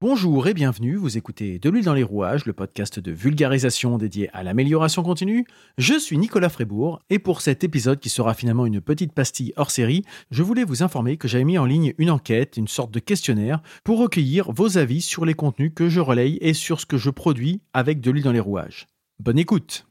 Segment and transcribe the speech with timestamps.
[0.00, 4.30] Bonjour et bienvenue, vous écoutez De l'huile dans les rouages, le podcast de vulgarisation dédié
[4.32, 5.44] à l'amélioration continue.
[5.76, 9.72] Je suis Nicolas Frébourg et pour cet épisode qui sera finalement une petite pastille hors
[9.72, 13.00] série, je voulais vous informer que j'avais mis en ligne une enquête, une sorte de
[13.00, 16.96] questionnaire, pour recueillir vos avis sur les contenus que je relaye et sur ce que
[16.96, 18.86] je produis avec De l'huile dans les rouages.
[19.18, 19.84] Bonne écoute!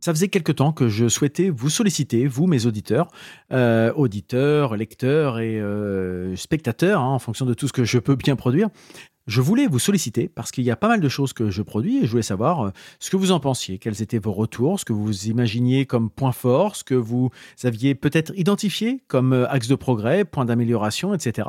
[0.00, 3.08] Ça faisait quelque temps que je souhaitais vous solliciter, vous, mes auditeurs,
[3.52, 8.14] euh, auditeurs, lecteurs et euh, spectateurs, hein, en fonction de tout ce que je peux
[8.14, 8.68] bien produire.
[9.26, 11.98] Je voulais vous solliciter parce qu'il y a pas mal de choses que je produis
[11.98, 12.70] et je voulais savoir euh,
[13.00, 16.32] ce que vous en pensiez, quels étaient vos retours, ce que vous imaginiez comme point
[16.32, 17.30] fort, ce que vous
[17.64, 21.48] aviez peut-être identifié comme axe de progrès, point d'amélioration, etc.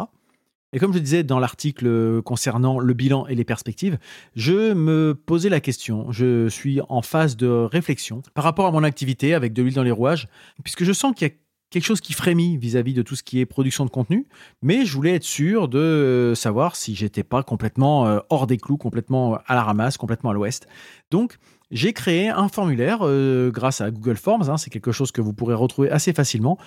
[0.71, 3.97] Et comme je disais dans l'article concernant le bilan et les perspectives,
[4.35, 8.83] je me posais la question, je suis en phase de réflexion par rapport à mon
[8.83, 10.27] activité avec de l'huile dans les rouages,
[10.63, 11.33] puisque je sens qu'il y a
[11.71, 14.27] quelque chose qui frémit vis-à-vis de tout ce qui est production de contenu,
[14.61, 18.77] mais je voulais être sûr de savoir si j'étais pas complètement euh, hors des clous,
[18.77, 20.67] complètement à la ramasse, complètement à l'ouest.
[21.11, 21.37] Donc,
[21.71, 25.33] j'ai créé un formulaire euh, grâce à Google Forms, hein, c'est quelque chose que vous
[25.33, 26.57] pourrez retrouver assez facilement,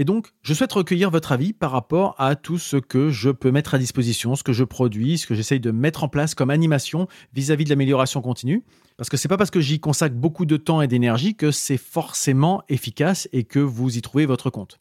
[0.00, 3.50] et donc, je souhaite recueillir votre avis par rapport à tout ce que je peux
[3.50, 6.50] mettre à disposition, ce que je produis, ce que j'essaye de mettre en place comme
[6.50, 8.62] animation vis-à-vis de l'amélioration continue.
[8.96, 11.76] Parce que c'est pas parce que j'y consacre beaucoup de temps et d'énergie que c'est
[11.76, 14.78] forcément efficace et que vous y trouvez votre compte.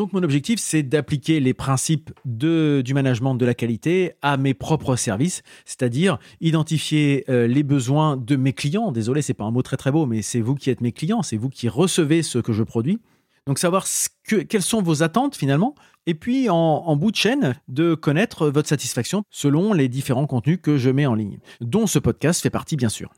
[0.00, 4.54] Donc mon objectif, c'est d'appliquer les principes de, du management de la qualité à mes
[4.54, 8.92] propres services, c'est-à-dire identifier euh, les besoins de mes clients.
[8.92, 11.20] Désolé, c'est pas un mot très très beau, mais c'est vous qui êtes mes clients,
[11.20, 12.98] c'est vous qui recevez ce que je produis.
[13.46, 13.84] Donc savoir
[14.24, 15.74] quelles sont vos attentes finalement,
[16.06, 20.78] et puis en, bout de chaîne, de connaître votre satisfaction selon les différents contenus que
[20.78, 23.12] je mets en ligne, dont ce podcast fait partie bien sûr.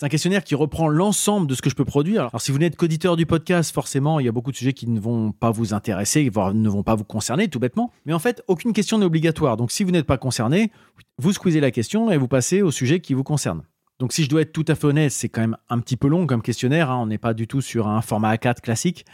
[0.00, 2.22] C'est un questionnaire qui reprend l'ensemble de ce que je peux produire.
[2.22, 4.88] Alors, si vous n'êtes qu'auditeur du podcast, forcément, il y a beaucoup de sujets qui
[4.88, 7.92] ne vont pas vous intéresser, voire ne vont pas vous concerner, tout bêtement.
[8.06, 9.58] Mais en fait, aucune question n'est obligatoire.
[9.58, 10.72] Donc, si vous n'êtes pas concerné,
[11.18, 13.60] vous squeezez la question et vous passez au sujet qui vous concerne.
[13.98, 16.08] Donc, si je dois être tout à fait honnête, c'est quand même un petit peu
[16.08, 16.90] long comme questionnaire.
[16.90, 17.02] Hein.
[17.02, 19.04] On n'est pas du tout sur un format A4 classique.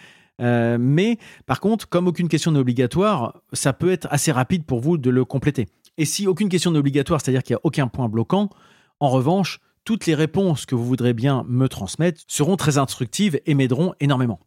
[0.40, 4.78] Euh, mais par contre, comme aucune question n'est obligatoire, ça peut être assez rapide pour
[4.78, 5.66] vous de le compléter.
[5.98, 8.50] Et si aucune question n'est obligatoire, c'est-à-dire qu'il n'y a aucun point bloquant,
[9.00, 13.54] en revanche, toutes les réponses que vous voudrez bien me transmettre seront très instructives et
[13.54, 14.40] m'aideront énormément.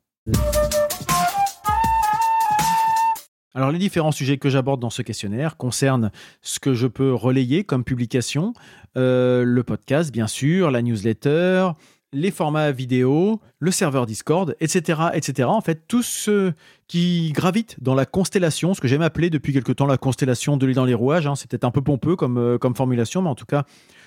[3.55, 6.11] Alors les différents sujets que j'aborde dans ce questionnaire concernent
[6.41, 8.53] ce que je peux relayer comme publication,
[8.97, 11.69] euh, le podcast bien sûr, la newsletter,
[12.11, 15.47] les formats vidéo, le serveur Discord, etc., etc.
[15.47, 16.53] En fait, tout ce
[16.87, 20.65] qui gravite dans la constellation, ce que j'aime appeler depuis quelque temps la constellation de
[20.65, 21.27] l'île dans les rouages.
[21.27, 21.35] Hein.
[21.35, 23.65] C'est peut-être un peu pompeux comme, euh, comme formulation, mais en tout cas,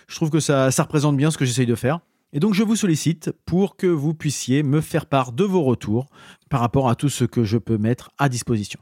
[0.09, 2.01] je trouve que ça, ça représente bien ce que j'essaye de faire.
[2.33, 6.07] Et donc, je vous sollicite pour que vous puissiez me faire part de vos retours
[6.49, 8.81] par rapport à tout ce que je peux mettre à disposition.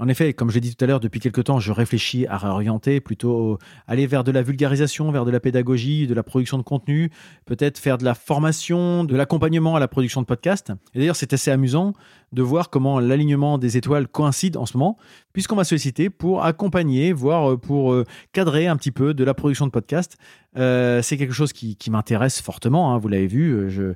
[0.00, 2.38] En effet, comme je l'ai dit tout à l'heure, depuis quelque temps, je réfléchis à
[2.38, 6.62] réorienter, plutôt aller vers de la vulgarisation, vers de la pédagogie, de la production de
[6.62, 7.10] contenu,
[7.44, 10.72] peut-être faire de la formation, de l'accompagnement à la production de podcasts.
[10.94, 11.92] Et d'ailleurs, c'est assez amusant
[12.32, 14.96] de voir comment l'alignement des étoiles coïncide en ce moment,
[15.34, 19.34] puisqu'on m'a sollicité pour accompagner, voire euh, pour euh, cadrer un petit peu de la
[19.34, 20.16] production de podcasts.
[20.56, 23.68] Euh, c'est quelque chose qui, m'intéresse fortement, hein, vous l'avez vu.
[23.68, 23.92] Je,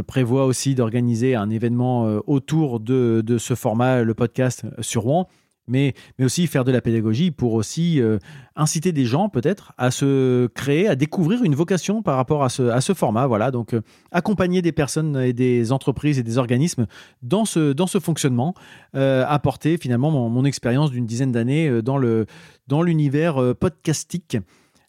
[0.00, 5.28] prévois aussi d'organiser un événement autour de, de ce format, le podcast sur Rouen
[5.68, 8.18] mais, mais aussi faire de la pédagogie pour aussi euh,
[8.54, 12.62] inciter des gens peut-être à se créer, à découvrir une vocation par rapport à ce,
[12.64, 13.26] à ce format.
[13.26, 13.82] Voilà, donc euh,
[14.12, 16.86] accompagner des personnes et des entreprises et des organismes
[17.22, 18.54] dans ce, dans ce fonctionnement,
[18.94, 22.26] euh, apporter finalement mon, expérience d'une dizaine d'années dans, le,
[22.68, 24.38] dans l'univers podcastique.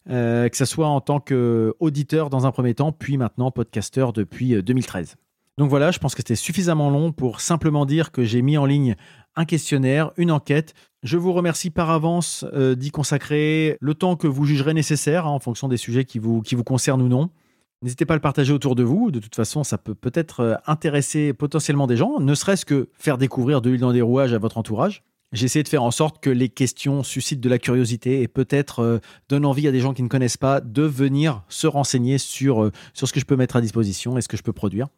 [0.06, 5.16] que ce soit en tant qu'auditeur dans un premier temps, puis maintenant podcasteur depuis 2013.
[5.58, 8.64] Donc voilà, je pense que c'était suffisamment long pour simplement dire que j'ai mis en
[8.64, 8.94] ligne
[9.38, 10.74] un questionnaire, une enquête.
[11.04, 15.30] Je vous remercie par avance euh, d'y consacrer le temps que vous jugerez nécessaire hein,
[15.30, 17.30] en fonction des sujets qui vous, qui vous concernent ou non.
[17.82, 19.12] N'hésitez pas à le partager autour de vous.
[19.12, 23.16] De toute façon, ça peut peut-être euh, intéresser potentiellement des gens, ne serait-ce que faire
[23.16, 25.04] découvrir de l'huile dans des rouages à votre entourage.
[25.30, 28.80] J'ai essayé de faire en sorte que les questions suscitent de la curiosité et peut-être
[28.80, 28.98] euh,
[29.28, 33.06] donnent envie à des gens qui ne connaissent pas de venir se renseigner sur, sur
[33.06, 34.88] ce que je peux mettre à disposition et ce que je peux produire.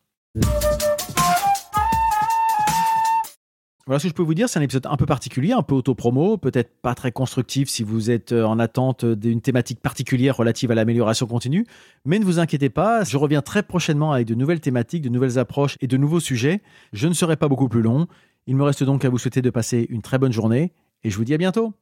[3.91, 4.49] Voilà ce que je peux vous dire.
[4.49, 7.83] C'est un épisode un peu particulier, un peu auto promo, peut-être pas très constructif si
[7.83, 11.67] vous êtes euh, en attente d'une thématique particulière relative à l'amélioration continue.
[12.05, 15.41] Mais ne vous inquiétez pas, je reviens très prochainement avec de nouvelles thématiques, de nouvelles
[15.41, 16.61] approches et de nouveaux sujets.
[16.93, 18.07] Je ne serai pas beaucoup plus long.
[18.47, 20.73] Il me reste donc à vous souhaiter de passer une très bonne journée
[21.03, 21.75] et je vous dis à bientôt.